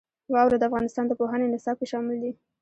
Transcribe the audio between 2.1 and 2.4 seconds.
دي.